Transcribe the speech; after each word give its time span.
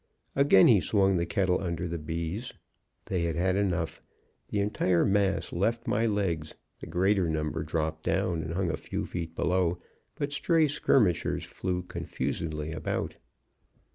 "Again 0.35 0.65
he 0.67 0.81
swung 0.81 1.17
the 1.17 1.27
kettle 1.27 1.61
under 1.61 1.87
the 1.87 1.99
bees. 1.99 2.55
They 3.05 3.21
had 3.21 3.35
had 3.35 3.55
enough. 3.55 4.01
The 4.47 4.59
entire 4.59 5.05
mass 5.05 5.53
left 5.53 5.85
my 5.85 6.07
legs. 6.07 6.55
The 6.79 6.87
greater 6.87 7.29
number 7.29 7.61
dropped 7.61 8.01
down 8.03 8.41
and 8.41 8.53
hung 8.55 8.71
a 8.71 8.77
few 8.77 9.05
feet 9.05 9.35
below, 9.35 9.79
but 10.15 10.31
stray 10.31 10.67
skirmishers 10.67 11.45
flew 11.45 11.83
confusedly 11.83 12.71
about. 12.71 13.13